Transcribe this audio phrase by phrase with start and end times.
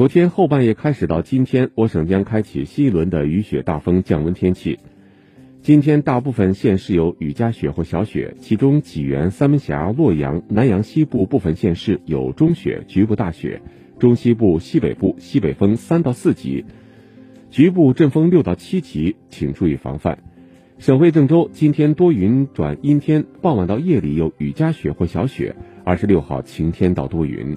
[0.00, 4.78] 昨天后半夜开始到今天我省将开启新一轮的雨雪大风降温天气。
[5.60, 13.60] 今天大部分县市有雨夹雪或小雪其中济源三门峡洛阳南阳西部部分县市有中雪局部大雪
[13.98, 16.64] 中西部西北部西北风三到四级
[17.50, 20.20] 局部阵风六到七级请注意防范。
[20.78, 25.54] 省会郑州今天多云转阴天傍晚到夜里有雨夹雪或小雪
[25.84, 27.54] 二十六号晴天到多云。